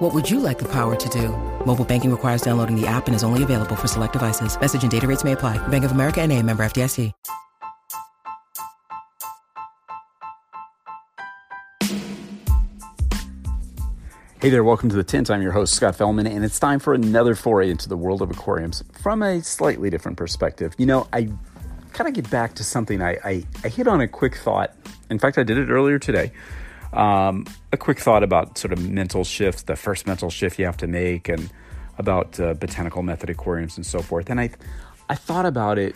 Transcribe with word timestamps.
What 0.00 0.14
would 0.14 0.30
you 0.30 0.40
like 0.40 0.58
the 0.58 0.68
power 0.72 0.96
to 0.96 1.08
do? 1.10 1.28
Mobile 1.66 1.84
banking 1.84 2.10
requires 2.10 2.40
downloading 2.40 2.74
the 2.74 2.86
app 2.86 3.06
and 3.06 3.14
is 3.14 3.22
only 3.22 3.42
available 3.42 3.76
for 3.76 3.86
select 3.86 4.14
devices. 4.14 4.58
Message 4.58 4.80
and 4.80 4.90
data 4.90 5.06
rates 5.06 5.24
may 5.24 5.32
apply. 5.32 5.58
Bank 5.68 5.84
of 5.84 5.92
America 5.92 6.22
and 6.22 6.32
a 6.32 6.42
member 6.42 6.62
FDIC. 6.62 7.12
Hey 14.40 14.48
there, 14.48 14.64
welcome 14.64 14.88
to 14.88 14.96
the 14.96 15.04
Tint. 15.04 15.30
I'm 15.30 15.42
your 15.42 15.52
host, 15.52 15.74
Scott 15.74 15.98
Fellman, 15.98 16.26
and 16.26 16.46
it's 16.46 16.58
time 16.58 16.78
for 16.78 16.94
another 16.94 17.34
foray 17.34 17.70
into 17.70 17.90
the 17.90 17.96
world 17.98 18.22
of 18.22 18.30
aquariums 18.30 18.82
from 19.02 19.22
a 19.22 19.42
slightly 19.42 19.90
different 19.90 20.16
perspective. 20.16 20.74
You 20.78 20.86
know, 20.86 21.08
I 21.12 21.28
kind 21.92 22.08
of 22.08 22.14
get 22.14 22.30
back 22.30 22.54
to 22.54 22.64
something 22.64 23.02
I, 23.02 23.18
I, 23.22 23.44
I, 23.64 23.68
hit 23.68 23.86
on 23.86 24.00
a 24.00 24.08
quick 24.08 24.38
thought. 24.38 24.74
In 25.10 25.18
fact, 25.18 25.36
I 25.36 25.42
did 25.42 25.58
it 25.58 25.68
earlier 25.68 25.98
today. 25.98 26.32
Um, 26.92 27.46
a 27.72 27.76
quick 27.76 27.98
thought 27.98 28.22
about 28.22 28.58
sort 28.58 28.72
of 28.72 28.88
mental 28.88 29.24
shifts, 29.24 29.62
the 29.62 29.76
first 29.76 30.06
mental 30.06 30.30
shift 30.30 30.58
you 30.58 30.66
have 30.66 30.76
to 30.78 30.86
make, 30.86 31.28
and 31.28 31.50
about 31.98 32.40
uh, 32.40 32.54
botanical 32.54 33.02
method 33.02 33.30
aquariums 33.30 33.76
and 33.76 33.86
so 33.86 34.00
forth. 34.00 34.30
And 34.30 34.40
I, 34.40 34.50
I 35.08 35.14
thought 35.14 35.46
about 35.46 35.78
it, 35.78 35.94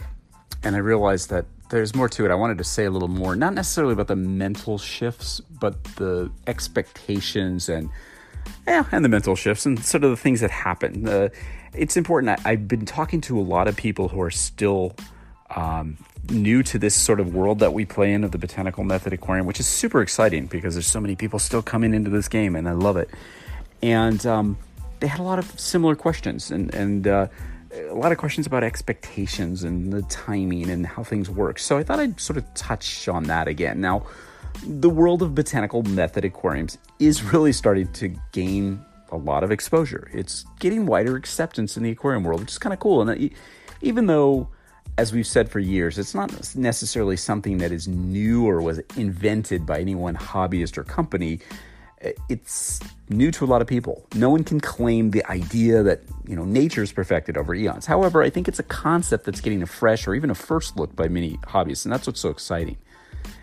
and 0.62 0.76
I 0.76 0.78
realized 0.78 1.30
that 1.30 1.46
there's 1.70 1.94
more 1.94 2.08
to 2.10 2.24
it. 2.24 2.30
I 2.30 2.34
wanted 2.34 2.58
to 2.58 2.64
say 2.64 2.84
a 2.84 2.90
little 2.90 3.08
more, 3.08 3.34
not 3.34 3.54
necessarily 3.54 3.94
about 3.94 4.08
the 4.08 4.16
mental 4.16 4.78
shifts, 4.78 5.40
but 5.40 5.82
the 5.96 6.30
expectations 6.46 7.68
and 7.68 7.90
yeah, 8.66 8.84
and 8.92 9.04
the 9.04 9.08
mental 9.08 9.34
shifts 9.36 9.66
and 9.66 9.82
sort 9.82 10.04
of 10.04 10.10
the 10.10 10.16
things 10.16 10.40
that 10.40 10.50
happen. 10.50 11.08
Uh, 11.08 11.28
it's 11.72 11.96
important. 11.96 12.38
I, 12.44 12.50
have 12.50 12.68
been 12.68 12.86
talking 12.86 13.20
to 13.22 13.38
a 13.38 13.42
lot 13.42 13.68
of 13.68 13.76
people 13.76 14.08
who 14.08 14.20
are 14.20 14.30
still 14.30 14.94
um, 15.54 15.96
new 16.30 16.62
to 16.62 16.78
this 16.78 16.94
sort 16.94 17.20
of 17.20 17.34
world 17.34 17.58
that 17.60 17.72
we 17.72 17.84
play 17.84 18.12
in 18.12 18.24
of 18.24 18.30
the 18.30 18.38
botanical 18.38 18.84
method 18.84 19.12
aquarium, 19.12 19.46
which 19.46 19.60
is 19.60 19.66
super 19.66 20.02
exciting 20.02 20.46
because 20.46 20.74
there's 20.74 20.86
so 20.86 21.00
many 21.00 21.16
people 21.16 21.38
still 21.38 21.62
coming 21.62 21.94
into 21.94 22.10
this 22.10 22.28
game, 22.28 22.56
and 22.56 22.68
I 22.68 22.72
love 22.72 22.96
it. 22.96 23.10
And 23.82 24.24
um, 24.26 24.58
they 25.00 25.06
had 25.06 25.20
a 25.20 25.24
lot 25.24 25.38
of 25.38 25.58
similar 25.58 25.94
questions 25.94 26.50
and 26.50 26.74
and 26.74 27.06
uh, 27.06 27.26
a 27.90 27.94
lot 27.94 28.12
of 28.12 28.18
questions 28.18 28.46
about 28.46 28.62
expectations 28.62 29.64
and 29.64 29.92
the 29.92 30.02
timing 30.02 30.70
and 30.70 30.86
how 30.86 31.02
things 31.02 31.28
work. 31.28 31.58
So 31.58 31.76
I 31.76 31.82
thought 31.82 31.98
I'd 31.98 32.20
sort 32.20 32.36
of 32.36 32.54
touch 32.54 33.08
on 33.08 33.24
that 33.24 33.48
again. 33.48 33.80
Now 33.80 34.06
the 34.66 34.88
world 34.88 35.22
of 35.22 35.34
botanical 35.34 35.82
method 35.82 36.24
aquariums 36.24 36.78
is 36.98 37.22
really 37.32 37.52
starting 37.52 37.92
to 37.94 38.14
gain 38.32 38.84
a 39.10 39.16
lot 39.16 39.44
of 39.44 39.50
exposure. 39.50 40.08
It's 40.12 40.44
getting 40.60 40.86
wider 40.86 41.16
acceptance 41.16 41.76
in 41.76 41.82
the 41.82 41.90
aquarium 41.90 42.24
world, 42.24 42.40
which 42.40 42.50
is 42.52 42.58
kind 42.58 42.72
of 42.72 42.80
cool. 42.80 43.08
And 43.08 43.30
even 43.82 44.06
though, 44.06 44.48
as 44.96 45.12
we've 45.12 45.26
said 45.26 45.50
for 45.50 45.58
years, 45.58 45.98
it's 45.98 46.14
not 46.14 46.54
necessarily 46.54 47.16
something 47.16 47.58
that 47.58 47.72
is 47.72 47.88
new 47.88 48.46
or 48.48 48.62
was 48.62 48.78
invented 48.96 49.66
by 49.66 49.80
any 49.80 49.94
one 49.94 50.16
hobbyist 50.16 50.78
or 50.78 50.84
company, 50.84 51.40
it's 52.28 52.80
new 53.08 53.30
to 53.30 53.44
a 53.44 53.46
lot 53.46 53.62
of 53.62 53.66
people. 53.66 54.06
No 54.14 54.30
one 54.30 54.44
can 54.44 54.60
claim 54.60 55.10
the 55.10 55.24
idea 55.30 55.82
that 55.82 56.00
you 56.26 56.36
know 56.36 56.44
nature's 56.44 56.92
perfected 56.92 57.36
over 57.36 57.54
eons. 57.54 57.86
However, 57.86 58.22
I 58.22 58.30
think 58.30 58.48
it's 58.48 58.58
a 58.58 58.64
concept 58.64 59.24
that's 59.24 59.40
getting 59.40 59.62
a 59.62 59.66
fresh 59.66 60.06
or 60.06 60.14
even 60.14 60.30
a 60.30 60.34
first 60.34 60.76
look 60.76 60.94
by 60.94 61.08
many 61.08 61.36
hobbyists, 61.38 61.84
and 61.84 61.92
that's 61.92 62.06
what's 62.06 62.20
so 62.20 62.30
exciting. 62.30 62.76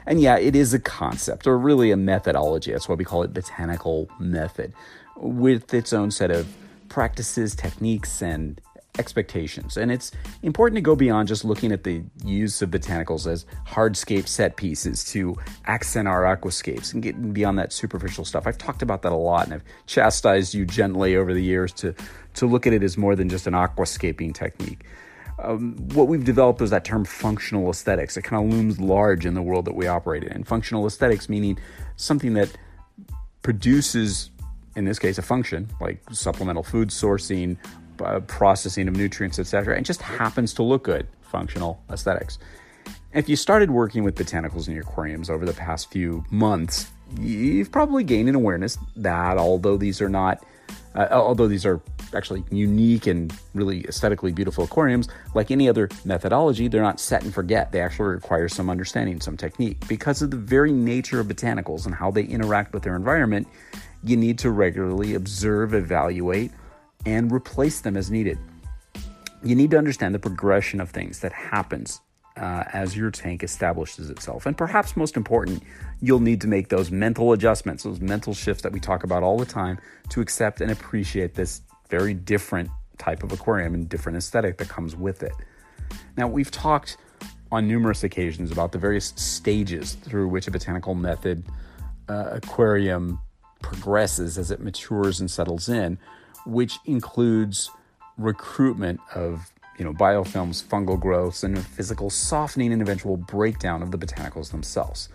And 0.05 0.21
yeah, 0.21 0.37
it 0.37 0.55
is 0.55 0.73
a 0.73 0.79
concept 0.79 1.47
or 1.47 1.57
really 1.57 1.91
a 1.91 1.97
methodology. 1.97 2.71
That's 2.71 2.87
why 2.87 2.95
we 2.95 3.05
call 3.05 3.23
it 3.23 3.33
botanical 3.33 4.09
method, 4.19 4.73
with 5.17 5.73
its 5.73 5.93
own 5.93 6.11
set 6.11 6.31
of 6.31 6.47
practices, 6.89 7.55
techniques, 7.55 8.21
and 8.21 8.61
expectations. 8.99 9.77
And 9.77 9.91
it's 9.91 10.11
important 10.43 10.75
to 10.77 10.81
go 10.81 10.95
beyond 10.95 11.27
just 11.27 11.45
looking 11.45 11.71
at 11.71 11.83
the 11.83 12.03
use 12.23 12.61
of 12.61 12.69
botanicals 12.69 13.25
as 13.25 13.45
hardscape 13.67 14.27
set 14.27 14.57
pieces 14.57 15.03
to 15.11 15.35
accent 15.65 16.07
our 16.07 16.23
aquascapes 16.23 16.93
and 16.93 17.01
getting 17.01 17.31
beyond 17.31 17.57
that 17.59 17.71
superficial 17.71 18.25
stuff. 18.25 18.47
I've 18.47 18.57
talked 18.57 18.81
about 18.81 19.01
that 19.03 19.11
a 19.11 19.15
lot 19.15 19.45
and 19.45 19.55
I've 19.55 19.63
chastised 19.85 20.53
you 20.53 20.65
gently 20.65 21.15
over 21.15 21.33
the 21.33 21.43
years 21.43 21.71
to, 21.73 21.95
to 22.35 22.45
look 22.45 22.67
at 22.67 22.73
it 22.73 22.83
as 22.83 22.97
more 22.97 23.15
than 23.15 23.29
just 23.29 23.47
an 23.47 23.53
aquascaping 23.53 24.33
technique 24.33 24.85
um, 25.41 25.75
what 25.93 26.07
we've 26.07 26.23
developed 26.23 26.61
is 26.61 26.69
that 26.69 26.85
term 26.85 27.05
functional 27.05 27.69
aesthetics. 27.69 28.17
It 28.17 28.23
kind 28.23 28.43
of 28.43 28.51
looms 28.51 28.79
large 28.79 29.25
in 29.25 29.33
the 29.33 29.41
world 29.41 29.65
that 29.65 29.75
we 29.75 29.87
operate 29.87 30.23
in. 30.23 30.43
Functional 30.43 30.85
aesthetics 30.85 31.29
meaning 31.29 31.57
something 31.95 32.33
that 32.35 32.51
produces, 33.41 34.29
in 34.75 34.85
this 34.85 34.99
case, 34.99 35.17
a 35.17 35.21
function 35.21 35.69
like 35.79 36.01
supplemental 36.11 36.63
food 36.63 36.89
sourcing, 36.89 37.57
processing 38.27 38.87
of 38.87 38.95
nutrients, 38.95 39.39
etc., 39.39 39.75
and 39.75 39.85
just 39.85 40.01
happens 40.01 40.53
to 40.55 40.63
look 40.63 40.83
good. 40.83 41.07
Functional 41.21 41.81
aesthetics. 41.89 42.37
If 43.13 43.27
you 43.27 43.35
started 43.35 43.71
working 43.71 44.03
with 44.03 44.15
botanicals 44.15 44.67
in 44.67 44.73
your 44.73 44.83
aquariums 44.83 45.29
over 45.29 45.45
the 45.45 45.53
past 45.53 45.91
few 45.91 46.23
months, 46.31 46.89
you've 47.19 47.71
probably 47.71 48.03
gained 48.03 48.29
an 48.29 48.35
awareness 48.35 48.77
that 48.95 49.37
although 49.37 49.75
these 49.75 50.01
are 50.01 50.09
not, 50.09 50.45
uh, 50.95 51.07
although 51.11 51.47
these 51.47 51.65
are 51.65 51.81
actually 52.13 52.43
unique 52.51 53.07
and 53.07 53.33
really 53.53 53.85
aesthetically 53.85 54.31
beautiful 54.31 54.63
aquariums, 54.63 55.09
like 55.35 55.51
any 55.51 55.67
other 55.67 55.89
methodology, 56.05 56.67
they're 56.67 56.81
not 56.81 56.99
set 56.99 57.23
and 57.23 57.33
forget. 57.33 57.71
They 57.71 57.81
actually 57.81 58.09
require 58.09 58.47
some 58.47 58.69
understanding, 58.69 59.19
some 59.19 59.35
technique. 59.35 59.85
Because 59.87 60.21
of 60.21 60.31
the 60.31 60.37
very 60.37 60.71
nature 60.71 61.19
of 61.19 61.27
botanicals 61.27 61.85
and 61.85 61.95
how 61.95 62.11
they 62.11 62.23
interact 62.23 62.73
with 62.73 62.83
their 62.83 62.95
environment, 62.95 63.47
you 64.03 64.17
need 64.17 64.39
to 64.39 64.51
regularly 64.51 65.15
observe, 65.15 65.73
evaluate, 65.73 66.51
and 67.05 67.31
replace 67.31 67.81
them 67.81 67.97
as 67.97 68.11
needed. 68.11 68.37
You 69.43 69.55
need 69.55 69.71
to 69.71 69.77
understand 69.77 70.13
the 70.13 70.19
progression 70.19 70.79
of 70.79 70.91
things 70.91 71.19
that 71.19 71.33
happens 71.33 72.01
uh, 72.37 72.63
as 72.71 72.95
your 72.95 73.11
tank 73.11 73.43
establishes 73.43 74.09
itself. 74.09 74.45
And 74.45 74.57
perhaps 74.57 74.95
most 74.95 75.17
important, 75.17 75.63
you'll 75.99 76.19
need 76.19 76.41
to 76.41 76.47
make 76.47 76.69
those 76.69 76.91
mental 76.91 77.33
adjustments, 77.33 77.83
those 77.83 77.99
mental 77.99 78.33
shifts 78.33 78.63
that 78.63 78.71
we 78.71 78.79
talk 78.79 79.03
about 79.03 79.23
all 79.23 79.37
the 79.37 79.45
time 79.45 79.79
to 80.09 80.21
accept 80.21 80.61
and 80.61 80.71
appreciate 80.71 81.35
this 81.35 81.61
very 81.89 82.13
different 82.13 82.69
type 82.97 83.23
of 83.23 83.31
aquarium 83.31 83.73
and 83.73 83.89
different 83.89 84.17
aesthetic 84.17 84.57
that 84.57 84.69
comes 84.69 84.95
with 84.95 85.23
it. 85.23 85.33
Now, 86.15 86.27
we've 86.27 86.51
talked 86.51 86.97
on 87.51 87.67
numerous 87.67 88.03
occasions 88.03 88.51
about 88.51 88.71
the 88.71 88.77
various 88.77 89.13
stages 89.17 89.93
through 89.93 90.29
which 90.29 90.47
a 90.47 90.51
botanical 90.51 90.95
method 90.95 91.43
uh, 92.07 92.29
aquarium 92.31 93.19
progresses 93.61 94.37
as 94.37 94.51
it 94.51 94.61
matures 94.61 95.19
and 95.19 95.29
settles 95.29 95.67
in, 95.67 95.97
which 96.45 96.77
includes 96.85 97.69
recruitment 98.17 98.99
of 99.15 99.51
you 99.77 99.85
know 99.85 99.93
biofilms, 99.93 100.63
fungal 100.63 100.99
growths, 100.99 101.43
and 101.43 101.57
physical 101.57 102.09
softening 102.09 102.73
and 102.73 102.81
eventual 102.81 103.17
breakdown 103.17 103.81
of 103.81 103.91
the 103.91 103.97
botanicals 103.97 104.51
themselves. 104.51 105.09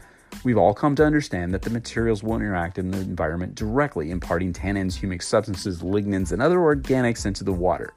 We've 0.45 0.59
all 0.59 0.75
come 0.75 0.95
to 0.97 1.05
understand 1.05 1.55
that 1.55 1.63
the 1.63 1.71
materials 1.71 2.23
will 2.23 2.37
interact 2.37 2.79
in 2.79 2.91
the 2.91 2.99
environment 2.99 3.55
directly, 3.55 4.11
imparting 4.11 4.53
tannins, 4.53 4.99
humic 5.01 5.23
substances, 5.23 5.83
lignins, 5.83 6.33
and 6.33 6.43
other 6.43 6.59
organics 6.59 7.27
into 7.27 7.45
the 7.45 7.53
water. 7.53 7.95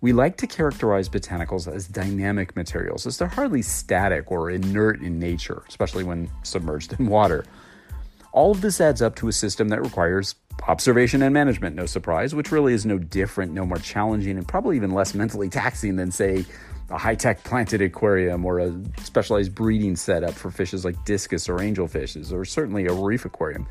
We 0.00 0.12
like 0.12 0.36
to 0.38 0.48
characterize 0.48 1.08
botanicals 1.08 1.72
as 1.72 1.86
dynamic 1.86 2.56
materials, 2.56 3.06
as 3.06 3.18
they're 3.18 3.28
hardly 3.28 3.62
static 3.62 4.32
or 4.32 4.50
inert 4.50 5.00
in 5.00 5.18
nature, 5.18 5.62
especially 5.68 6.02
when 6.02 6.28
submerged 6.42 6.98
in 6.98 7.06
water. 7.06 7.44
All 8.32 8.50
of 8.50 8.62
this 8.62 8.80
adds 8.80 9.00
up 9.00 9.14
to 9.16 9.28
a 9.28 9.32
system 9.32 9.68
that 9.68 9.82
requires 9.82 10.34
observation 10.66 11.22
and 11.22 11.34
management, 11.34 11.76
no 11.76 11.86
surprise, 11.86 12.34
which 12.34 12.52
really 12.52 12.72
is 12.72 12.86
no 12.86 12.98
different, 12.98 13.52
no 13.52 13.66
more 13.66 13.78
challenging, 13.78 14.36
and 14.38 14.46
probably 14.46 14.76
even 14.76 14.92
less 14.92 15.14
mentally 15.14 15.48
taxing 15.48 15.96
than, 15.96 16.10
say, 16.10 16.44
a 16.90 16.98
high 16.98 17.14
tech 17.14 17.42
planted 17.42 17.80
aquarium 17.80 18.44
or 18.44 18.58
a 18.58 18.72
specialized 19.02 19.54
breeding 19.54 19.96
setup 19.96 20.34
for 20.34 20.50
fishes 20.50 20.84
like 20.84 21.02
discus 21.04 21.48
or 21.48 21.56
angelfishes, 21.56 22.32
or 22.32 22.44
certainly 22.44 22.86
a 22.86 22.92
reef 22.92 23.24
aquarium. 23.24 23.66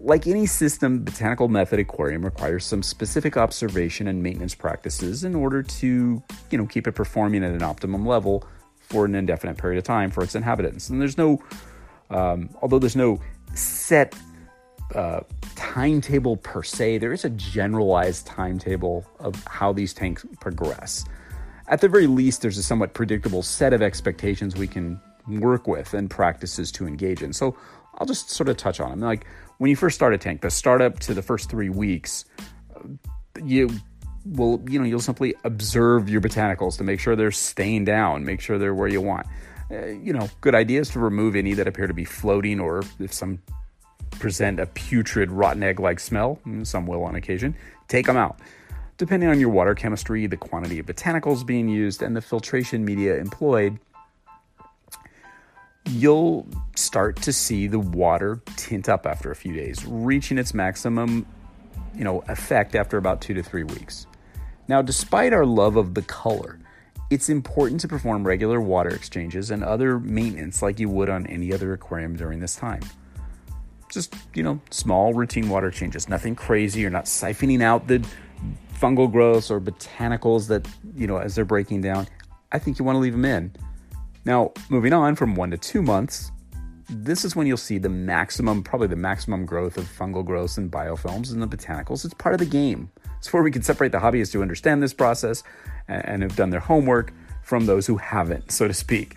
Like 0.00 0.26
any 0.26 0.46
system, 0.46 1.04
botanical 1.04 1.48
method 1.48 1.78
aquarium 1.78 2.24
requires 2.24 2.66
some 2.66 2.82
specific 2.82 3.36
observation 3.36 4.08
and 4.08 4.22
maintenance 4.22 4.54
practices 4.54 5.24
in 5.24 5.34
order 5.34 5.62
to, 5.62 6.22
you 6.50 6.58
know, 6.58 6.66
keep 6.66 6.86
it 6.86 6.92
performing 6.92 7.44
at 7.44 7.52
an 7.52 7.62
optimum 7.62 8.04
level 8.04 8.44
for 8.80 9.04
an 9.04 9.14
indefinite 9.14 9.56
period 9.56 9.78
of 9.78 9.84
time 9.84 10.10
for 10.10 10.24
its 10.24 10.34
inhabitants. 10.34 10.90
And 10.90 11.00
there's 11.00 11.16
no, 11.16 11.40
um, 12.10 12.50
although 12.60 12.80
there's 12.80 12.96
no 12.96 13.20
set 13.54 14.14
uh, 14.94 15.20
timetable 15.56 16.36
per 16.36 16.62
se, 16.62 16.98
there 16.98 17.12
is 17.12 17.24
a 17.24 17.30
generalized 17.30 18.26
timetable 18.26 19.06
of 19.18 19.42
how 19.44 19.72
these 19.72 19.92
tanks 19.94 20.24
progress 20.40 21.04
at 21.70 21.80
the 21.80 21.88
very 21.88 22.08
least, 22.08 22.42
there's 22.42 22.58
a 22.58 22.62
somewhat 22.62 22.94
predictable 22.94 23.42
set 23.42 23.72
of 23.72 23.80
expectations 23.80 24.56
we 24.56 24.66
can 24.66 25.00
work 25.28 25.68
with 25.68 25.94
and 25.94 26.10
practices 26.10 26.72
to 26.72 26.86
engage 26.86 27.22
in. 27.22 27.32
So 27.32 27.56
I'll 27.98 28.06
just 28.06 28.28
sort 28.30 28.48
of 28.48 28.56
touch 28.56 28.80
on 28.80 28.90
them. 28.90 29.00
Like 29.00 29.24
when 29.58 29.70
you 29.70 29.76
first 29.76 29.94
start 29.94 30.12
a 30.12 30.18
tank, 30.18 30.42
the 30.42 30.50
startup 30.50 30.98
to 31.00 31.14
the 31.14 31.22
first 31.22 31.48
three 31.48 31.68
weeks, 31.68 32.24
you 33.42 33.70
will, 34.26 34.60
you 34.68 34.80
know, 34.80 34.84
you'll 34.84 34.98
simply 34.98 35.34
observe 35.44 36.10
your 36.10 36.20
botanicals 36.20 36.76
to 36.78 36.84
make 36.84 36.98
sure 36.98 37.14
they're 37.14 37.30
staying 37.30 37.84
down, 37.84 38.24
make 38.24 38.40
sure 38.40 38.58
they're 38.58 38.74
where 38.74 38.88
you 38.88 39.00
want. 39.00 39.28
Uh, 39.70 39.86
you 39.86 40.12
know, 40.12 40.28
good 40.40 40.56
idea 40.56 40.80
is 40.80 40.90
to 40.90 40.98
remove 40.98 41.36
any 41.36 41.54
that 41.54 41.68
appear 41.68 41.86
to 41.86 41.94
be 41.94 42.04
floating 42.04 42.58
or 42.58 42.82
if 42.98 43.12
some 43.12 43.40
present 44.20 44.60
a 44.60 44.66
putrid, 44.66 45.30
rotten 45.32 45.62
egg 45.62 45.80
like 45.80 45.98
smell, 45.98 46.38
mm, 46.46 46.66
some 46.66 46.86
will 46.86 47.02
on 47.02 47.16
occasion, 47.16 47.56
take 47.88 48.06
them 48.06 48.16
out. 48.16 48.38
Depending 48.98 49.30
on 49.30 49.40
your 49.40 49.48
water 49.48 49.74
chemistry, 49.74 50.26
the 50.26 50.36
quantity 50.36 50.78
of 50.78 50.86
botanicals 50.86 51.44
being 51.44 51.68
used, 51.68 52.02
and 52.02 52.14
the 52.14 52.20
filtration 52.20 52.84
media 52.84 53.16
employed, 53.16 53.78
you'll 55.86 56.46
start 56.76 57.16
to 57.22 57.32
see 57.32 57.66
the 57.66 57.78
water 57.78 58.40
tint 58.56 58.88
up 58.88 59.06
after 59.06 59.30
a 59.30 59.34
few 59.34 59.54
days, 59.54 59.84
reaching 59.86 60.38
its 60.38 60.52
maximum, 60.54 61.26
you 61.96 62.04
know, 62.04 62.20
effect 62.28 62.74
after 62.74 62.98
about 62.98 63.20
2 63.20 63.34
to 63.34 63.42
3 63.42 63.64
weeks. 63.64 64.06
Now, 64.68 64.82
despite 64.82 65.32
our 65.32 65.46
love 65.46 65.76
of 65.76 65.94
the 65.94 66.02
color, 66.02 66.60
it's 67.10 67.28
important 67.28 67.80
to 67.80 67.88
perform 67.88 68.24
regular 68.24 68.60
water 68.60 68.90
exchanges 68.90 69.50
and 69.50 69.64
other 69.64 69.98
maintenance 69.98 70.62
like 70.62 70.78
you 70.78 70.88
would 70.88 71.08
on 71.08 71.26
any 71.26 71.52
other 71.52 71.72
aquarium 71.72 72.14
during 72.14 72.38
this 72.38 72.54
time. 72.54 72.82
Just, 73.90 74.14
you 74.34 74.42
know, 74.42 74.60
small 74.70 75.12
routine 75.12 75.50
water 75.50 75.70
changes, 75.70 76.08
nothing 76.08 76.34
crazy. 76.34 76.80
You're 76.80 76.90
not 76.90 77.04
siphoning 77.04 77.60
out 77.60 77.88
the 77.88 78.02
fungal 78.72 79.10
growths 79.10 79.50
or 79.50 79.60
botanicals 79.60 80.48
that, 80.48 80.66
you 80.96 81.06
know, 81.06 81.18
as 81.18 81.34
they're 81.34 81.44
breaking 81.44 81.82
down. 81.82 82.06
I 82.52 82.58
think 82.58 82.78
you 82.78 82.84
want 82.84 82.96
to 82.96 83.00
leave 83.00 83.12
them 83.12 83.24
in. 83.24 83.52
Now, 84.24 84.52
moving 84.68 84.92
on 84.92 85.16
from 85.16 85.34
one 85.34 85.50
to 85.50 85.58
two 85.58 85.82
months, 85.82 86.30
this 86.88 87.24
is 87.24 87.36
when 87.36 87.46
you'll 87.46 87.56
see 87.56 87.78
the 87.78 87.88
maximum, 87.88 88.62
probably 88.62 88.88
the 88.88 88.96
maximum 88.96 89.44
growth 89.44 89.76
of 89.76 89.84
fungal 89.84 90.24
growths 90.24 90.56
and 90.56 90.70
biofilms 90.70 91.32
and 91.32 91.42
the 91.42 91.46
botanicals. 91.46 92.04
It's 92.04 92.14
part 92.14 92.34
of 92.34 92.38
the 92.38 92.46
game. 92.46 92.90
It's 93.18 93.32
where 93.32 93.42
we 93.42 93.50
can 93.50 93.62
separate 93.62 93.92
the 93.92 93.98
hobbyists 93.98 94.32
who 94.32 94.42
understand 94.42 94.82
this 94.82 94.94
process 94.94 95.42
and 95.88 96.22
have 96.22 96.36
done 96.36 96.50
their 96.50 96.60
homework 96.60 97.12
from 97.42 97.66
those 97.66 97.86
who 97.86 97.96
haven't, 97.96 98.50
so 98.52 98.66
to 98.66 98.74
speak. 98.74 99.16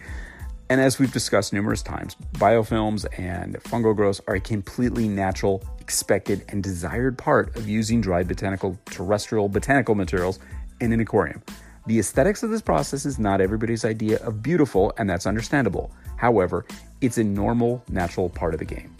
And 0.69 0.79
as 0.79 0.97
we've 0.97 1.11
discussed 1.11 1.53
numerous 1.53 1.81
times, 1.81 2.15
biofilms 2.33 3.05
and 3.19 3.55
fungal 3.63 3.95
growths 3.95 4.21
are 4.27 4.35
a 4.35 4.39
completely 4.39 5.07
natural, 5.07 5.63
expected, 5.79 6.45
and 6.49 6.63
desired 6.63 7.17
part 7.17 7.55
of 7.55 7.67
using 7.67 8.01
dried 8.01 8.27
botanical 8.27 8.79
terrestrial 8.85 9.49
botanical 9.49 9.93
materials 9.93 10.39
in 10.79 10.93
an 10.93 10.99
aquarium. 10.99 11.43
The 11.85 11.99
aesthetics 11.99 12.43
of 12.43 12.49
this 12.49 12.61
process 12.61 13.05
is 13.05 13.19
not 13.19 13.41
everybody's 13.41 13.83
idea 13.83 14.17
of 14.19 14.41
beautiful, 14.41 14.93
and 14.97 15.09
that's 15.09 15.25
understandable. 15.25 15.91
However, 16.15 16.65
it's 17.01 17.17
a 17.17 17.23
normal, 17.23 17.83
natural 17.89 18.29
part 18.29 18.53
of 18.53 18.59
the 18.59 18.65
game. 18.65 18.95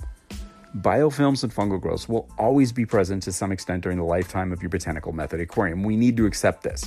Biofilms 0.78 1.44
and 1.44 1.54
fungal 1.54 1.80
growths 1.80 2.10
will 2.10 2.28
always 2.38 2.74
be 2.74 2.86
present 2.86 3.24
to 3.24 3.32
some 3.32 3.52
extent 3.52 3.84
during 3.84 3.98
the 3.98 4.04
lifetime 4.04 4.52
of 4.52 4.62
your 4.62 4.70
botanical 4.70 5.14
method 5.14 5.40
aquarium. 5.40 5.84
We 5.84 5.96
need 5.96 6.18
to 6.18 6.26
accept 6.26 6.64
this. 6.64 6.84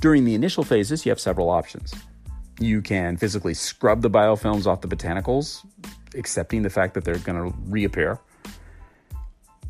During 0.00 0.24
the 0.24 0.34
initial 0.34 0.64
phases, 0.64 1.06
you 1.06 1.10
have 1.10 1.20
several 1.20 1.48
options. 1.48 1.94
You 2.60 2.82
can 2.82 3.16
physically 3.16 3.54
scrub 3.54 4.02
the 4.02 4.10
biofilms 4.10 4.66
off 4.66 4.80
the 4.80 4.88
botanicals, 4.88 5.64
accepting 6.14 6.62
the 6.62 6.70
fact 6.70 6.94
that 6.94 7.04
they're 7.04 7.18
going 7.18 7.50
to 7.50 7.56
reappear. 7.66 8.18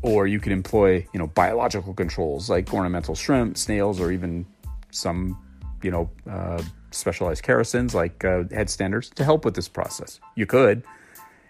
Or 0.01 0.27
you 0.27 0.39
can 0.39 0.51
employ, 0.51 1.07
you 1.13 1.19
know, 1.19 1.27
biological 1.27 1.93
controls 1.93 2.49
like 2.49 2.73
ornamental 2.73 3.15
shrimp, 3.15 3.57
snails, 3.57 4.01
or 4.01 4.11
even 4.11 4.45
some 4.91 5.39
you 5.83 5.91
know, 5.91 6.09
uh, 6.29 6.61
specialized 6.91 7.43
characins 7.43 7.93
like 7.93 8.23
uh, 8.23 8.43
headstanders 8.45 9.13
to 9.15 9.23
help 9.23 9.45
with 9.45 9.55
this 9.55 9.67
process. 9.67 10.19
You 10.35 10.45
could. 10.45 10.83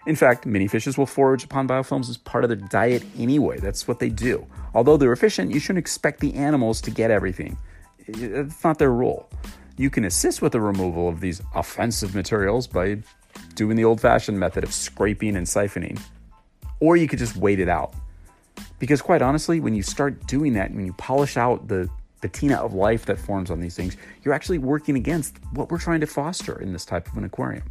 In 0.06 0.16
fact, 0.16 0.44
many 0.44 0.68
fishes 0.68 0.98
will 0.98 1.06
forage 1.06 1.44
upon 1.44 1.66
biofilms 1.66 2.10
as 2.10 2.18
part 2.18 2.44
of 2.44 2.50
their 2.50 2.58
diet 2.58 3.02
anyway. 3.16 3.58
That's 3.58 3.88
what 3.88 4.00
they 4.00 4.10
do. 4.10 4.46
Although 4.74 4.98
they're 4.98 5.12
efficient, 5.12 5.52
you 5.52 5.60
shouldn't 5.60 5.78
expect 5.78 6.20
the 6.20 6.34
animals 6.34 6.82
to 6.82 6.90
get 6.90 7.10
everything. 7.10 7.56
It's 8.06 8.62
not 8.62 8.78
their 8.78 8.92
role. 8.92 9.30
You 9.76 9.90
can 9.90 10.04
assist 10.04 10.40
with 10.40 10.52
the 10.52 10.60
removal 10.60 11.08
of 11.08 11.20
these 11.20 11.42
offensive 11.54 12.14
materials 12.14 12.66
by 12.66 12.98
doing 13.54 13.76
the 13.76 13.84
old 13.84 14.00
fashioned 14.00 14.38
method 14.38 14.64
of 14.64 14.72
scraping 14.72 15.36
and 15.36 15.46
siphoning, 15.46 16.00
or 16.80 16.96
you 16.96 17.08
could 17.08 17.18
just 17.18 17.36
wait 17.36 17.58
it 17.58 17.68
out. 17.68 17.94
Because, 18.78 19.02
quite 19.02 19.22
honestly, 19.22 19.60
when 19.60 19.74
you 19.74 19.82
start 19.82 20.26
doing 20.26 20.52
that, 20.54 20.72
when 20.72 20.86
you 20.86 20.92
polish 20.94 21.36
out 21.36 21.68
the 21.68 21.88
patina 22.20 22.56
of 22.56 22.72
life 22.72 23.06
that 23.06 23.18
forms 23.18 23.50
on 23.50 23.60
these 23.60 23.74
things, 23.74 23.96
you're 24.22 24.34
actually 24.34 24.58
working 24.58 24.96
against 24.96 25.36
what 25.52 25.70
we're 25.70 25.78
trying 25.78 26.00
to 26.00 26.06
foster 26.06 26.60
in 26.60 26.72
this 26.72 26.84
type 26.84 27.06
of 27.08 27.16
an 27.16 27.24
aquarium. 27.24 27.64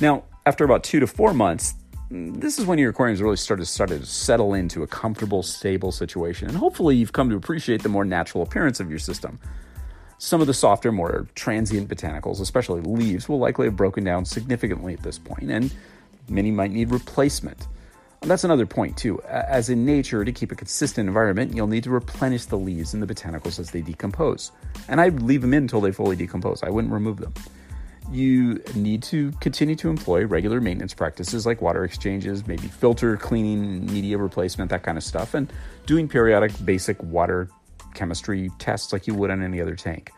Now, 0.00 0.24
after 0.46 0.64
about 0.64 0.84
two 0.84 1.00
to 1.00 1.06
four 1.06 1.34
months, 1.34 1.74
this 2.10 2.58
is 2.58 2.66
when 2.66 2.78
your 2.78 2.90
aquariums 2.90 3.20
really 3.22 3.36
started 3.36 3.66
started 3.66 4.00
to 4.00 4.06
settle 4.06 4.54
into 4.54 4.82
a 4.82 4.86
comfortable, 4.86 5.42
stable 5.42 5.92
situation, 5.92 6.48
and 6.48 6.56
hopefully 6.56 6.96
you've 6.96 7.12
come 7.12 7.28
to 7.30 7.36
appreciate 7.36 7.82
the 7.82 7.88
more 7.88 8.04
natural 8.04 8.42
appearance 8.42 8.80
of 8.80 8.88
your 8.90 8.98
system. 8.98 9.38
Some 10.22 10.42
of 10.42 10.46
the 10.46 10.52
softer, 10.52 10.92
more 10.92 11.26
transient 11.34 11.88
botanicals, 11.88 12.42
especially 12.42 12.82
leaves, 12.82 13.26
will 13.26 13.38
likely 13.38 13.64
have 13.68 13.74
broken 13.74 14.04
down 14.04 14.26
significantly 14.26 14.92
at 14.92 15.02
this 15.02 15.18
point, 15.18 15.50
and 15.50 15.74
many 16.28 16.50
might 16.50 16.72
need 16.72 16.90
replacement. 16.90 17.66
And 18.20 18.30
that's 18.30 18.44
another 18.44 18.66
point, 18.66 18.98
too. 18.98 19.22
As 19.22 19.70
in 19.70 19.86
nature, 19.86 20.22
to 20.22 20.30
keep 20.30 20.52
a 20.52 20.54
consistent 20.54 21.08
environment, 21.08 21.54
you'll 21.54 21.68
need 21.68 21.84
to 21.84 21.90
replenish 21.90 22.44
the 22.44 22.58
leaves 22.58 22.92
and 22.92 23.02
the 23.02 23.06
botanicals 23.06 23.58
as 23.58 23.70
they 23.70 23.80
decompose. 23.80 24.52
And 24.88 25.00
I'd 25.00 25.22
leave 25.22 25.40
them 25.40 25.54
in 25.54 25.62
until 25.62 25.80
they 25.80 25.90
fully 25.90 26.16
decompose, 26.16 26.62
I 26.62 26.68
wouldn't 26.68 26.92
remove 26.92 27.16
them. 27.16 27.32
You 28.12 28.62
need 28.74 29.02
to 29.04 29.32
continue 29.40 29.76
to 29.76 29.88
employ 29.88 30.26
regular 30.26 30.60
maintenance 30.60 30.92
practices 30.92 31.46
like 31.46 31.62
water 31.62 31.82
exchanges, 31.82 32.46
maybe 32.46 32.68
filter 32.68 33.16
cleaning, 33.16 33.86
media 33.86 34.18
replacement, 34.18 34.70
that 34.70 34.82
kind 34.82 34.98
of 34.98 35.04
stuff, 35.04 35.32
and 35.32 35.50
doing 35.86 36.08
periodic 36.08 36.52
basic 36.62 37.02
water 37.02 37.48
chemistry 37.94 38.50
tests 38.58 38.92
like 38.92 39.06
you 39.06 39.14
would 39.14 39.30
on 39.30 39.42
any 39.42 39.60
other 39.60 39.76
tank. 39.76 40.10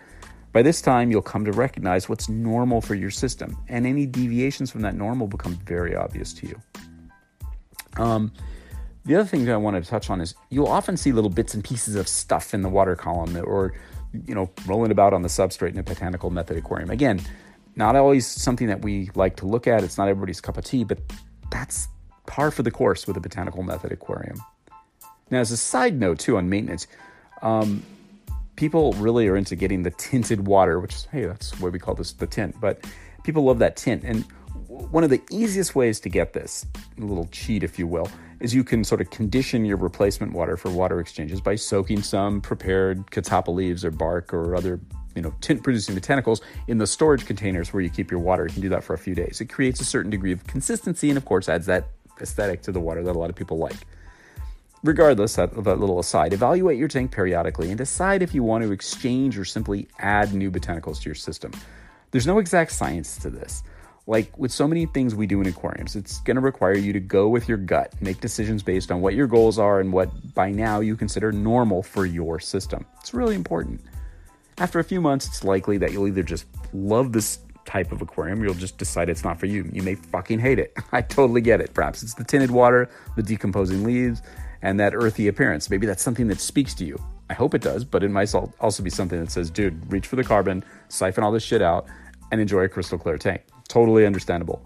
By 0.53 0.63
this 0.63 0.83
time, 0.83 1.11
you'll 1.11 1.23
come 1.23 1.45
to 1.47 1.53
recognize 1.53 2.09
what's 2.09 2.29
normal 2.29 2.81
for 2.81 2.95
your 2.95 3.11
system, 3.11 3.57
and 3.69 3.87
any 3.87 4.05
deviations 4.05 4.71
from 4.71 4.83
that 4.83 4.95
normal 4.95 5.27
become 5.27 5.57
very 5.65 5.97
obvious 5.97 6.33
to 6.35 6.47
you. 6.47 6.63
Um, 7.97 8.33
the 9.05 9.17
other 9.17 9.27
thing 9.27 9.45
that 9.47 9.53
I 9.53 9.57
wanted 9.57 9.83
to 9.83 9.91
touch 9.91 10.11
on 10.11 10.21
is 10.21 10.35
you'll 10.51 10.69
often 10.69 10.97
see 10.97 11.13
little 11.13 11.31
bits 11.31 11.55
and 11.55 11.65
pieces 11.65 11.97
of 11.97 12.07
stuff 12.07 12.55
in 12.55 12.63
the 12.63 12.69
water 12.69 12.95
column 12.95 13.37
or, 13.43 13.75
you 14.27 14.35
know, 14.35 14.51
rolling 14.67 14.91
about 14.91 15.13
on 15.13 15.23
the 15.23 15.29
substrate 15.29 15.71
in 15.71 15.79
a 15.79 15.83
botanical 15.83 16.31
method 16.31 16.57
aquarium. 16.57 16.91
Again, 16.91 17.21
not 17.75 17.97
always 17.97 18.27
something 18.27 18.67
that 18.69 18.83
we 18.83 19.11
like 19.15 19.37
to 19.37 19.47
look 19.47 19.67
at. 19.67 19.83
It's 19.83 19.99
not 19.99 20.09
everybody's 20.09 20.41
cup 20.41 20.57
of 20.57 20.65
tea, 20.65 20.85
but 20.85 20.99
that's 21.51 21.89
par 22.27 22.51
for 22.51 22.63
the 22.63 22.71
course 22.71 23.07
with 23.07 23.17
a 23.17 23.21
botanical 23.21 23.63
method 23.63 23.91
aquarium. 23.91 24.37
Now, 25.31 25.41
as 25.41 25.51
a 25.51 25.57
side 25.57 25.99
note, 25.99 26.19
too, 26.19 26.37
on 26.37 26.49
maintenance, 26.49 26.87
um, 27.43 27.83
people 28.57 28.93
really 28.95 29.29
are 29.29 29.37
into 29.37 29.57
getting 29.57 29.83
the 29.83 29.91
tinted 29.91 30.47
water, 30.47 30.81
which 30.81 30.95
is, 30.95 31.09
hey, 31.11 31.27
that's 31.27 31.59
why 31.61 31.69
we 31.69 31.79
call 31.79 31.95
this 31.95 32.13
the 32.13 32.27
tint, 32.27 32.55
but 32.61 32.85
people 33.25 33.45
love 33.45 33.59
that 33.59 33.77
tint. 33.77 34.05
And 34.05 34.25
one 34.69 35.05
of 35.05 35.11
the 35.11 35.21
easiest 35.31 35.75
ways 35.75 36.01
to 36.01 36.09
get 36.09 36.33
this, 36.33 36.67
a 36.99 37.05
little 37.05 37.29
cheat 37.33 37.63
if 37.63 37.79
you 37.79 37.87
will, 37.87 38.09
is 38.41 38.55
you 38.55 38.65
can 38.65 38.85
sort 38.85 39.01
of 39.01 39.11
condition 39.11 39.65
your 39.65 39.77
replacement 39.77 40.33
water 40.33 40.57
for 40.57 40.71
water 40.71 41.01
exchanges 41.01 41.41
by 41.41 41.55
soaking 41.55 42.03
some 42.03 42.41
prepared 42.41 43.07
catappa 43.07 43.55
leaves 43.55 43.85
or 43.85 43.91
bark 43.91 44.33
or 44.35 44.57
other 44.57 44.81
you 45.15 45.23
know 45.23 45.33
tint 45.41 45.63
producing 45.63 45.95
botanicals 45.95 46.41
in 46.69 46.79
the 46.79 46.87
storage 46.87 47.27
containers 47.27 47.73
where 47.73 47.83
you 47.83 47.91
keep 47.91 48.11
your 48.11 48.21
water. 48.21 48.45
You 48.47 48.53
can 48.53 48.63
do 48.63 48.69
that 48.71 48.83
for 48.83 48.95
a 48.95 48.99
few 48.99 49.15
days. 49.15 49.41
It 49.41 49.47
creates 49.47 49.81
a 49.81 49.85
certain 49.85 50.11
degree 50.11 50.33
of 50.33 50.47
consistency 50.47 51.09
and 51.09 51.17
of 51.17 51.25
course 51.25 51.49
adds 51.49 51.67
that 51.67 51.89
aesthetic 52.21 52.63
to 52.63 52.73
the 52.73 52.81
water 52.81 53.03
that 53.03 53.15
a 53.15 53.19
lot 53.19 53.31
of 53.31 53.37
people 53.37 53.59
like. 53.59 53.77
Regardless 54.85 55.39
of 55.39 55.63
that 55.65 55.79
little 55.79 56.01
aside, 56.01 56.33
evaluate 56.33 56.77
your 56.77 56.89
tank 56.89 57.13
periodically 57.13 57.69
and 57.69 57.79
decide 57.79 58.21
if 58.21 58.35
you 58.35 58.43
want 58.43 58.65
to 58.65 58.73
exchange 58.73 59.39
or 59.39 59.45
simply 59.45 59.87
add 60.01 60.35
new 60.35 60.51
botanicals 60.51 61.01
to 61.01 61.09
your 61.09 61.15
system. 61.15 61.53
There's 62.11 62.27
no 62.27 62.41
exact 62.41 62.73
science 62.73 63.17
to 63.19 63.31
this. 63.31 63.63
Like 64.09 64.37
with 64.37 64.51
so 64.51 64.67
many 64.67 64.87
things 64.87 65.15
we 65.15 65.29
do 65.29 65.41
in 65.41 65.47
aquariums, 65.47 65.95
it's 65.95 66.19
going 66.23 66.35
to 66.35 66.41
require 66.41 66.75
you 66.75 66.93
to 66.93 66.99
go 66.99 67.29
with 67.29 67.49
your 67.49 67.59
gut, 67.59 67.95
make 68.01 68.21
decisions 68.21 68.65
based 68.65 68.91
on 68.91 69.01
what 69.01 69.15
your 69.15 69.29
goals 69.29 69.57
are 69.57 69.79
and 69.79 69.93
what 69.93 70.35
by 70.35 70.51
now 70.51 70.81
you 70.81 70.97
consider 70.97 71.31
normal 71.31 71.85
for 71.85 72.05
your 72.05 72.41
system. 72.41 72.85
It's 73.01 73.15
really 73.15 73.37
important. 73.37 73.81
After 74.59 74.81
a 74.81 74.85
few 74.85 75.01
months, 75.01 75.29
it's 75.29 75.45
likely 75.45 75.79
that 75.79 75.93
you'll 75.93 76.09
either 76.09 76.25
just 76.25 76.47
love 76.73 77.13
this 77.13 77.39
type 77.65 77.93
of 77.93 78.03
aquarium, 78.03 78.43
or 78.43 78.47
you'll 78.47 78.55
just 78.55 78.77
decide 78.77 79.09
it's 79.09 79.23
not 79.23 79.39
for 79.39 79.47
you. 79.47 79.71
You 79.73 79.83
may 79.83 79.95
fucking 79.95 80.41
hate 80.41 80.59
it. 80.59 80.77
I 80.93 81.03
totally 81.03 81.41
get 81.41 81.61
it. 81.61 81.73
Perhaps 81.73 82.03
it's 82.03 82.15
the 82.15 82.25
tinted 82.25 82.51
water, 82.51 82.91
the 83.17 83.23
decomposing 83.23 83.85
leaves, 83.85 84.21
and 84.63 84.79
that 84.81 84.95
earthy 84.95 85.29
appearance. 85.29 85.69
Maybe 85.69 85.87
that's 85.87 86.03
something 86.03 86.29
that 86.29 86.41
speaks 86.41 86.75
to 86.75 86.85
you. 86.85 87.01
I 87.29 87.35
hope 87.35 87.55
it 87.55 87.63
does, 87.63 87.85
but 87.85 88.03
it 88.03 88.11
might 88.11 88.35
also 88.35 88.83
be 88.83 88.91
something 88.91 89.19
that 89.19 89.31
says, 89.31 89.51
dude, 89.51 89.91
reach 89.93 90.07
for 90.07 90.17
the 90.17 90.25
carbon, 90.25 90.65
siphon 90.89 91.25
all 91.25 91.33
this 91.33 91.43
shit 91.43 91.63
out, 91.63 91.87
and 92.31 92.41
enjoy 92.41 92.63
a 92.63 92.69
crystal 92.69 92.99
clear 92.99 93.19
tank. 93.19 93.43
Totally 93.69 94.07
understandable. 94.07 94.63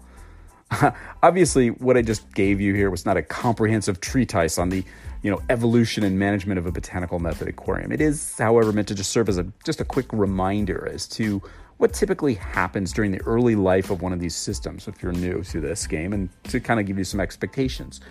Obviously, 1.23 1.69
what 1.69 1.95
I 1.95 2.01
just 2.01 2.33
gave 2.33 2.59
you 2.59 2.73
here 2.73 2.89
was 2.89 3.05
not 3.05 3.15
a 3.15 3.21
comprehensive 3.21 4.01
treatise 4.01 4.57
on 4.57 4.69
the, 4.69 4.83
you 5.21 5.31
know, 5.31 5.41
evolution 5.49 6.03
and 6.03 6.19
management 6.19 6.57
of 6.59 6.65
a 6.65 6.71
botanical 6.71 7.19
method 7.19 7.47
aquarium. 7.47 7.91
It 7.91 8.01
is, 8.01 8.37
however, 8.37 8.73
meant 8.73 8.89
to 8.89 8.95
just 8.95 9.11
serve 9.11 9.29
as 9.29 9.37
a 9.37 9.47
just 9.63 9.79
a 9.79 9.85
quick 9.85 10.07
reminder 10.11 10.89
as 10.91 11.07
to 11.09 11.41
what 11.77 11.93
typically 11.93 12.33
happens 12.33 12.91
during 12.91 13.11
the 13.11 13.21
early 13.21 13.55
life 13.55 13.91
of 13.91 14.01
one 14.01 14.11
of 14.11 14.19
these 14.19 14.35
systems 14.35 14.87
if 14.87 15.01
you're 15.01 15.11
new 15.13 15.43
to 15.43 15.61
this 15.61 15.85
game 15.87 16.11
and 16.11 16.29
to 16.43 16.59
kind 16.59 16.79
of 16.79 16.85
give 16.85 16.97
you 16.97 17.03
some 17.03 17.19
expectations. 17.19 18.01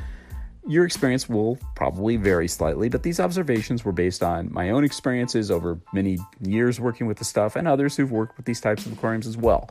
Your 0.68 0.84
experience 0.84 1.28
will 1.28 1.58
probably 1.76 2.16
vary 2.16 2.48
slightly, 2.48 2.88
but 2.88 3.04
these 3.04 3.20
observations 3.20 3.84
were 3.84 3.92
based 3.92 4.22
on 4.22 4.52
my 4.52 4.70
own 4.70 4.82
experiences 4.82 5.50
over 5.50 5.78
many 5.92 6.18
years 6.40 6.80
working 6.80 7.06
with 7.06 7.18
the 7.18 7.24
stuff 7.24 7.54
and 7.54 7.68
others 7.68 7.96
who've 7.96 8.10
worked 8.10 8.36
with 8.36 8.46
these 8.46 8.60
types 8.60 8.84
of 8.84 8.92
aquariums 8.92 9.28
as 9.28 9.36
well. 9.36 9.70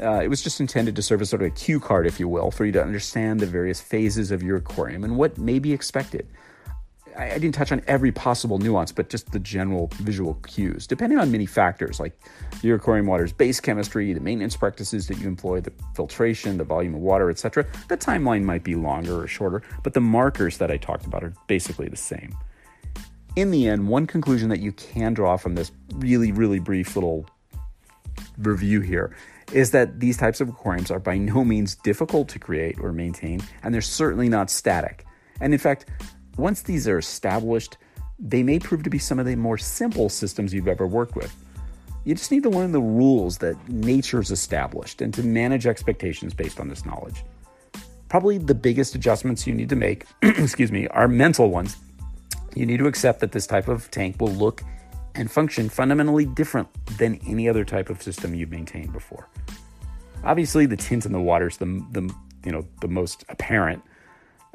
Uh, 0.00 0.20
it 0.22 0.28
was 0.28 0.42
just 0.42 0.60
intended 0.60 0.94
to 0.94 1.02
serve 1.02 1.22
as 1.22 1.30
sort 1.30 1.42
of 1.42 1.48
a 1.48 1.50
cue 1.50 1.80
card, 1.80 2.06
if 2.06 2.20
you 2.20 2.28
will, 2.28 2.50
for 2.50 2.64
you 2.64 2.72
to 2.72 2.82
understand 2.82 3.40
the 3.40 3.46
various 3.46 3.80
phases 3.80 4.30
of 4.30 4.42
your 4.42 4.58
aquarium 4.58 5.02
and 5.02 5.16
what 5.16 5.38
may 5.38 5.58
be 5.58 5.72
expected. 5.72 6.28
I, 7.16 7.32
I 7.32 7.38
didn't 7.38 7.54
touch 7.54 7.72
on 7.72 7.82
every 7.86 8.12
possible 8.12 8.58
nuance, 8.58 8.92
but 8.92 9.08
just 9.08 9.32
the 9.32 9.38
general 9.38 9.88
visual 9.94 10.34
cues, 10.46 10.86
depending 10.86 11.18
on 11.18 11.30
many 11.30 11.46
factors 11.46 11.98
like 12.00 12.18
your 12.62 12.76
aquarium 12.76 13.06
water's 13.06 13.32
base 13.32 13.60
chemistry, 13.60 14.12
the 14.12 14.20
maintenance 14.20 14.56
practices 14.56 15.06
that 15.08 15.18
you 15.18 15.26
employ, 15.26 15.60
the 15.60 15.72
filtration, 15.94 16.58
the 16.58 16.64
volume 16.64 16.94
of 16.94 17.00
water, 17.00 17.30
etc. 17.30 17.66
The 17.88 17.96
timeline 17.96 18.42
might 18.42 18.64
be 18.64 18.74
longer 18.74 19.22
or 19.22 19.26
shorter, 19.26 19.62
but 19.82 19.94
the 19.94 20.00
markers 20.00 20.58
that 20.58 20.70
I 20.70 20.76
talked 20.76 21.06
about 21.06 21.24
are 21.24 21.32
basically 21.46 21.88
the 21.88 21.96
same. 21.96 22.36
In 23.36 23.50
the 23.50 23.68
end, 23.68 23.86
one 23.86 24.06
conclusion 24.06 24.48
that 24.48 24.60
you 24.60 24.72
can 24.72 25.12
draw 25.12 25.36
from 25.36 25.54
this 25.54 25.70
really, 25.96 26.32
really 26.32 26.58
brief 26.58 26.96
little 26.96 27.26
review 28.38 28.80
here 28.80 29.14
is 29.52 29.70
that 29.70 30.00
these 30.00 30.16
types 30.16 30.40
of 30.40 30.48
aquariums 30.48 30.90
are 30.90 30.98
by 30.98 31.16
no 31.16 31.44
means 31.44 31.74
difficult 31.76 32.28
to 32.30 32.38
create 32.38 32.78
or 32.80 32.92
maintain, 32.92 33.40
and 33.62 33.72
they're 33.72 33.80
certainly 33.80 34.28
not 34.28 34.50
static. 34.50 35.04
And 35.40 35.52
in 35.52 35.58
fact, 35.58 35.86
once 36.36 36.62
these 36.62 36.86
are 36.86 36.98
established, 36.98 37.76
they 38.18 38.42
may 38.42 38.58
prove 38.58 38.82
to 38.82 38.90
be 38.90 38.98
some 38.98 39.18
of 39.18 39.26
the 39.26 39.36
more 39.36 39.58
simple 39.58 40.08
systems 40.08 40.52
you've 40.52 40.68
ever 40.68 40.86
worked 40.86 41.16
with. 41.16 41.34
You 42.04 42.14
just 42.14 42.30
need 42.30 42.44
to 42.44 42.50
learn 42.50 42.72
the 42.72 42.80
rules 42.80 43.38
that 43.38 43.56
nature's 43.68 44.30
established 44.30 45.02
and 45.02 45.12
to 45.14 45.22
manage 45.22 45.66
expectations 45.66 46.34
based 46.34 46.60
on 46.60 46.68
this 46.68 46.86
knowledge. 46.86 47.24
Probably 48.08 48.38
the 48.38 48.54
biggest 48.54 48.94
adjustments 48.94 49.46
you 49.46 49.54
need 49.54 49.68
to 49.70 49.76
make, 49.76 50.06
excuse 50.22 50.70
me, 50.70 50.86
are 50.88 51.08
mental 51.08 51.50
ones. 51.50 51.76
You 52.54 52.64
need 52.64 52.78
to 52.78 52.86
accept 52.86 53.20
that 53.20 53.32
this 53.32 53.46
type 53.46 53.68
of 53.68 53.90
tank 53.90 54.20
will 54.20 54.32
look 54.32 54.62
and 55.16 55.30
function 55.30 55.68
fundamentally 55.68 56.26
different 56.26 56.68
than 56.98 57.18
any 57.26 57.48
other 57.48 57.64
type 57.64 57.90
of 57.90 58.02
system 58.02 58.34
you've 58.34 58.50
maintained 58.50 58.92
before. 58.92 59.28
Obviously, 60.22 60.66
the 60.66 60.76
tint 60.76 61.06
in 61.06 61.12
the 61.12 61.20
water 61.20 61.48
is 61.48 61.56
the, 61.56 61.84
the 61.92 62.14
you 62.44 62.52
know 62.52 62.64
the 62.80 62.88
most 62.88 63.24
apparent 63.28 63.82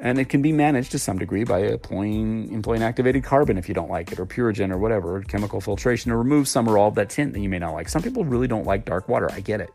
and 0.00 0.18
it 0.18 0.28
can 0.28 0.42
be 0.42 0.52
managed 0.52 0.90
to 0.92 0.98
some 0.98 1.18
degree 1.18 1.44
by 1.44 1.60
employing, 1.60 2.52
employing 2.52 2.82
activated 2.82 3.22
carbon 3.22 3.56
if 3.56 3.68
you 3.68 3.74
don't 3.74 3.90
like 3.90 4.10
it, 4.12 4.18
or 4.18 4.26
Purigen 4.26 4.72
or 4.72 4.78
whatever, 4.78 5.16
or 5.16 5.22
chemical 5.22 5.60
filtration 5.60 6.10
to 6.10 6.16
remove 6.16 6.48
some 6.48 6.68
or 6.68 6.76
all 6.76 6.88
of 6.88 6.94
that 6.96 7.10
tint 7.10 7.32
that 7.34 7.40
you 7.40 7.48
may 7.48 7.58
not 7.58 7.72
like. 7.72 7.88
Some 7.88 8.02
people 8.02 8.24
really 8.24 8.48
don't 8.48 8.66
like 8.66 8.84
dark 8.84 9.08
water. 9.08 9.30
I 9.32 9.40
get 9.40 9.60
it. 9.60 9.70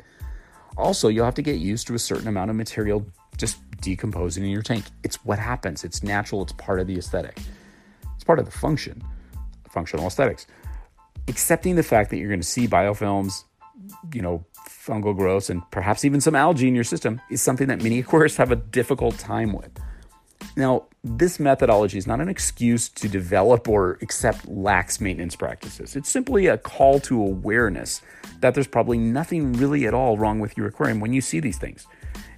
Also, 0.77 1.07
you'll 1.07 1.25
have 1.25 1.36
to 1.36 1.41
get 1.41 1.57
used 1.57 1.88
to 1.88 1.95
a 1.95 2.00
certain 2.00 2.27
amount 2.27 2.50
of 2.50 2.55
material 2.55 3.05
just 3.38 3.57
decomposing 3.81 4.43
in 4.43 4.50
your 4.50 4.62
tank. 4.62 4.86
It's 5.03 5.24
what 5.25 5.39
happens. 5.39 5.83
It's 5.83 6.03
natural. 6.03 6.41
It's 6.43 6.53
part 6.53 6.79
of 6.79 6.88
the 6.88 6.97
aesthetic. 6.97 7.39
It's 8.15 8.24
part 8.24 8.39
of 8.39 8.45
the 8.45 8.51
function, 8.51 9.03
functional 9.69 10.07
aesthetics. 10.07 10.45
Accepting 11.27 11.75
the 11.75 11.83
fact 11.83 12.09
that 12.09 12.17
you're 12.17 12.29
going 12.29 12.41
to 12.41 12.47
see 12.47 12.67
biofilms, 12.67 13.43
you 14.13 14.21
know, 14.21 14.45
fungal 14.67 15.15
growths, 15.15 15.50
and 15.50 15.62
perhaps 15.71 16.05
even 16.05 16.21
some 16.21 16.36
algae 16.36 16.67
in 16.67 16.75
your 16.75 16.83
system 16.83 17.21
is 17.29 17.41
something 17.41 17.67
that 17.67 17.81
many 17.81 18.01
aquarists 18.03 18.38
have 18.38 18.51
a 18.51 18.55
difficult 18.55 19.17
time 19.17 19.53
with. 19.53 19.79
Now, 20.57 20.85
this 21.03 21.39
methodology 21.39 21.99
is 21.99 22.07
not 22.07 22.19
an 22.19 22.29
excuse 22.29 22.89
to 22.89 23.07
develop 23.07 23.69
or 23.69 23.99
accept 24.01 24.47
lax 24.47 24.99
maintenance 24.99 25.35
practices. 25.35 25.95
It's 25.95 26.09
simply 26.09 26.47
a 26.47 26.57
call 26.57 26.99
to 27.01 27.21
awareness 27.21 28.01
that 28.39 28.55
there's 28.55 28.65
probably 28.65 28.97
nothing 28.97 29.53
really 29.53 29.85
at 29.85 29.93
all 29.93 30.17
wrong 30.17 30.39
with 30.39 30.57
your 30.57 30.65
aquarium 30.65 30.99
when 30.99 31.13
you 31.13 31.21
see 31.21 31.39
these 31.39 31.59
things. 31.59 31.85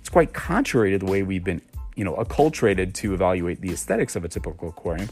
It's 0.02 0.10
quite 0.10 0.34
contrary 0.34 0.92
to 0.92 0.98
the 0.98 1.06
way 1.06 1.24
we've 1.24 1.46
been, 1.46 1.62
you 1.96 2.04
know, 2.04 2.16
acculturated 2.16 2.94
to 2.96 3.14
evaluate 3.14 3.62
the 3.62 3.72
aesthetics 3.72 4.18
of 4.18 4.26
a 4.26 4.28
typical 4.28 4.68
aquarium, 4.68 5.08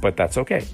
but 0.00 0.16
that's 0.16 0.36
okay. 0.36 0.66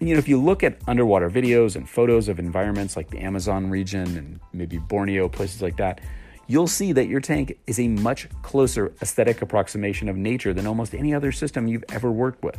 You 0.00 0.14
know, 0.14 0.18
if 0.18 0.26
you 0.26 0.42
look 0.42 0.64
at 0.64 0.78
underwater 0.88 1.30
videos 1.30 1.76
and 1.76 1.88
photos 1.88 2.26
of 2.26 2.40
environments 2.40 2.96
like 2.96 3.10
the 3.10 3.20
Amazon 3.20 3.70
region 3.70 4.18
and 4.18 4.40
maybe 4.52 4.78
Borneo, 4.78 5.28
places 5.28 5.62
like 5.62 5.76
that, 5.76 6.00
you'll 6.46 6.66
see 6.66 6.92
that 6.92 7.06
your 7.06 7.20
tank 7.20 7.58
is 7.66 7.78
a 7.78 7.88
much 7.88 8.28
closer 8.42 8.92
aesthetic 9.02 9.42
approximation 9.42 10.08
of 10.08 10.16
nature 10.16 10.52
than 10.52 10.66
almost 10.66 10.94
any 10.94 11.14
other 11.14 11.32
system 11.32 11.66
you've 11.66 11.84
ever 11.90 12.10
worked 12.10 12.42
with. 12.42 12.58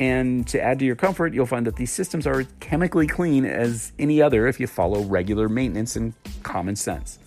And 0.00 0.46
to 0.48 0.60
add 0.60 0.78
to 0.78 0.84
your 0.84 0.96
comfort, 0.96 1.34
you'll 1.34 1.46
find 1.46 1.66
that 1.66 1.76
these 1.76 1.90
systems 1.90 2.26
are 2.26 2.44
chemically 2.60 3.06
clean 3.06 3.44
as 3.44 3.92
any 3.98 4.22
other 4.22 4.46
if 4.46 4.60
you 4.60 4.66
follow 4.66 5.02
regular 5.02 5.48
maintenance 5.48 5.96
and 5.96 6.14
common 6.42 6.76
sense. 6.76 7.18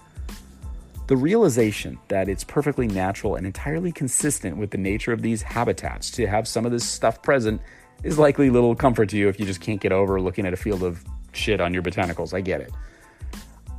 The 1.08 1.18
realization 1.18 2.00
that 2.08 2.30
it's 2.30 2.46
perfectly 2.46 2.88
natural 2.88 3.36
and 3.36 3.46
entirely 3.46 3.92
consistent 3.92 4.56
with 4.56 4.72
the 4.72 4.78
nature 4.78 5.12
of 5.12 5.22
these 5.22 5.42
habitats 5.42 6.10
to 6.12 6.25
have 6.28 6.48
some 6.48 6.66
of 6.66 6.72
this 6.72 6.86
stuff 6.86 7.22
present 7.22 7.62
is 8.04 8.18
likely 8.18 8.50
little 8.50 8.75
comfort 8.75 9.10
to 9.10 9.18
you 9.18 9.28
if 9.28 9.38
you 9.38 9.46
just 9.46 9.60
can't 9.60 9.82
get 9.82 9.92
over 9.92 10.22
looking 10.22 10.46
at 10.46 10.54
a 10.54 10.58
field 10.58 10.84
of 10.84 11.04
shit 11.34 11.60
on 11.60 11.74
your 11.74 11.84
botanicals. 11.84 12.34
I 12.34 12.40
get 12.40 12.62
it. 12.62 12.72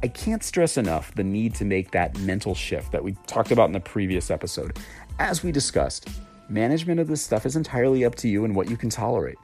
I 0.04 0.08
can't 0.08 0.42
stress 0.42 0.76
enough 0.76 1.14
the 1.14 1.22
need 1.22 1.54
to 1.56 1.64
make 1.64 1.92
that 1.92 2.18
mental 2.18 2.56
shift 2.56 2.90
that 2.90 3.04
we 3.04 3.12
talked 3.28 3.52
about 3.52 3.66
in 3.66 3.72
the 3.72 3.78
previous 3.78 4.32
episode. 4.32 4.76
As 5.20 5.44
we 5.44 5.52
discussed, 5.52 6.08
management 6.48 6.98
of 6.98 7.06
this 7.06 7.22
stuff 7.22 7.46
is 7.46 7.54
entirely 7.54 8.04
up 8.04 8.16
to 8.16 8.28
you 8.28 8.44
and 8.44 8.56
what 8.56 8.68
you 8.68 8.76
can 8.76 8.90
tolerate. 8.90 9.38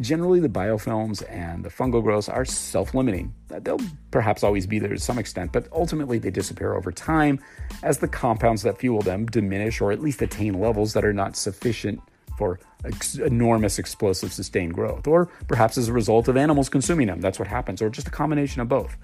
Generally, 0.00 0.40
the 0.40 0.48
biofilms 0.48 1.22
and 1.30 1.62
the 1.62 1.68
fungal 1.68 2.02
growths 2.02 2.30
are 2.30 2.46
self 2.46 2.94
limiting. 2.94 3.34
They'll 3.48 3.80
perhaps 4.10 4.42
always 4.42 4.66
be 4.66 4.78
there 4.78 4.94
to 4.94 4.98
some 4.98 5.18
extent, 5.18 5.52
but 5.52 5.68
ultimately 5.72 6.18
they 6.18 6.30
disappear 6.30 6.72
over 6.72 6.90
time 6.90 7.38
as 7.82 7.98
the 7.98 8.08
compounds 8.08 8.62
that 8.62 8.78
fuel 8.78 9.02
them 9.02 9.26
diminish 9.26 9.82
or 9.82 9.92
at 9.92 10.00
least 10.00 10.22
attain 10.22 10.58
levels 10.58 10.94
that 10.94 11.04
are 11.04 11.12
not 11.12 11.36
sufficient 11.36 12.00
for 12.38 12.58
ex- 12.86 13.16
enormous 13.16 13.78
explosive 13.78 14.32
sustained 14.32 14.72
growth, 14.72 15.06
or 15.06 15.26
perhaps 15.48 15.76
as 15.76 15.88
a 15.88 15.92
result 15.92 16.28
of 16.28 16.38
animals 16.38 16.70
consuming 16.70 17.08
them. 17.08 17.20
That's 17.20 17.38
what 17.38 17.48
happens, 17.48 17.82
or 17.82 17.90
just 17.90 18.08
a 18.08 18.10
combination 18.10 18.62
of 18.62 18.70
both 18.70 18.96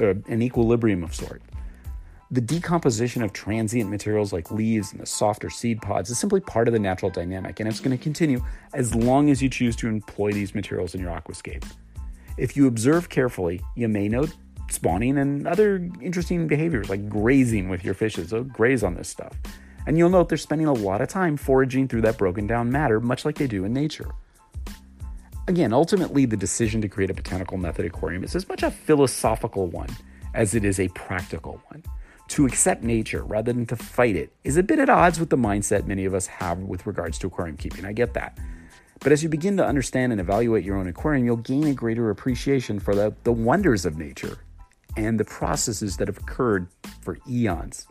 an 0.00 0.42
equilibrium 0.42 1.02
of 1.02 1.14
sort. 1.14 1.42
The 2.30 2.40
decomposition 2.40 3.22
of 3.22 3.32
transient 3.32 3.88
materials 3.88 4.32
like 4.32 4.50
leaves 4.50 4.90
and 4.90 5.00
the 5.00 5.06
softer 5.06 5.48
seed 5.48 5.80
pods 5.80 6.10
is 6.10 6.18
simply 6.18 6.40
part 6.40 6.66
of 6.66 6.72
the 6.72 6.80
natural 6.80 7.10
dynamic, 7.10 7.60
and 7.60 7.68
it's 7.68 7.78
going 7.78 7.96
to 7.96 8.02
continue 8.02 8.42
as 8.74 8.94
long 8.94 9.30
as 9.30 9.40
you 9.40 9.48
choose 9.48 9.76
to 9.76 9.86
employ 9.86 10.32
these 10.32 10.54
materials 10.54 10.94
in 10.94 11.00
your 11.00 11.10
aquascape. 11.10 11.64
If 12.36 12.56
you 12.56 12.66
observe 12.66 13.08
carefully, 13.08 13.60
you 13.76 13.88
may 13.88 14.08
note 14.08 14.34
spawning 14.70 15.18
and 15.18 15.46
other 15.46 15.88
interesting 16.02 16.48
behaviors 16.48 16.90
like 16.90 17.08
grazing 17.08 17.68
with 17.68 17.84
your 17.84 17.94
fishes. 17.94 18.30
They'll 18.30 18.42
graze 18.42 18.82
on 18.82 18.94
this 18.94 19.08
stuff. 19.08 19.36
And 19.86 19.96
you'll 19.96 20.10
note 20.10 20.28
they're 20.28 20.36
spending 20.36 20.66
a 20.66 20.72
lot 20.72 21.00
of 21.00 21.08
time 21.08 21.36
foraging 21.36 21.86
through 21.86 22.02
that 22.02 22.18
broken 22.18 22.48
down 22.48 22.72
matter, 22.72 22.98
much 22.98 23.24
like 23.24 23.36
they 23.36 23.46
do 23.46 23.64
in 23.64 23.72
nature. 23.72 24.10
Again, 25.48 25.72
ultimately, 25.72 26.26
the 26.26 26.36
decision 26.36 26.80
to 26.80 26.88
create 26.88 27.10
a 27.10 27.14
botanical 27.14 27.56
method 27.56 27.86
aquarium 27.86 28.24
is 28.24 28.34
as 28.34 28.48
much 28.48 28.64
a 28.64 28.70
philosophical 28.70 29.68
one 29.68 29.88
as 30.34 30.54
it 30.54 30.64
is 30.64 30.80
a 30.80 30.88
practical 30.88 31.62
one. 31.68 31.84
To 32.28 32.46
accept 32.46 32.82
nature 32.82 33.22
rather 33.22 33.52
than 33.52 33.64
to 33.66 33.76
fight 33.76 34.16
it 34.16 34.32
is 34.42 34.56
a 34.56 34.62
bit 34.64 34.80
at 34.80 34.90
odds 34.90 35.20
with 35.20 35.30
the 35.30 35.36
mindset 35.36 35.86
many 35.86 36.04
of 36.04 36.14
us 36.14 36.26
have 36.26 36.58
with 36.58 36.84
regards 36.84 37.16
to 37.20 37.28
aquarium 37.28 37.56
keeping. 37.56 37.84
I 37.84 37.92
get 37.92 38.12
that. 38.14 38.36
But 38.98 39.12
as 39.12 39.22
you 39.22 39.28
begin 39.28 39.56
to 39.58 39.64
understand 39.64 40.10
and 40.10 40.20
evaluate 40.20 40.64
your 40.64 40.78
own 40.78 40.88
aquarium, 40.88 41.24
you'll 41.24 41.36
gain 41.36 41.68
a 41.68 41.74
greater 41.74 42.10
appreciation 42.10 42.80
for 42.80 42.96
the, 42.96 43.14
the 43.22 43.32
wonders 43.32 43.86
of 43.86 43.96
nature 43.96 44.38
and 44.96 45.20
the 45.20 45.24
processes 45.24 45.96
that 45.98 46.08
have 46.08 46.18
occurred 46.18 46.66
for 47.02 47.18
eons. 47.28 47.86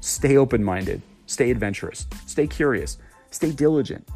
Stay 0.00 0.36
open 0.36 0.64
minded, 0.64 1.00
stay 1.26 1.52
adventurous, 1.52 2.06
stay 2.26 2.48
curious, 2.48 2.98
stay 3.30 3.52
diligent 3.52 4.08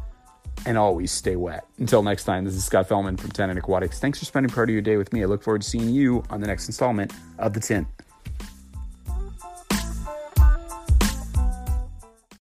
and 0.65 0.77
always 0.77 1.11
stay 1.11 1.35
wet. 1.35 1.65
Until 1.77 2.03
next 2.03 2.23
time, 2.23 2.45
this 2.45 2.55
is 2.55 2.63
Scott 2.63 2.89
Fellman 2.89 3.19
from 3.19 3.31
Tannin 3.31 3.57
Aquatics. 3.57 3.99
Thanks 3.99 4.19
for 4.19 4.25
spending 4.25 4.51
part 4.51 4.69
of 4.69 4.73
your 4.73 4.81
day 4.81 4.97
with 4.97 5.13
me. 5.13 5.23
I 5.23 5.25
look 5.25 5.43
forward 5.43 5.61
to 5.61 5.69
seeing 5.69 5.89
you 5.89 6.23
on 6.29 6.41
the 6.41 6.47
next 6.47 6.67
installment 6.67 7.13
of 7.37 7.53
The 7.53 7.59
Tint. 7.59 7.87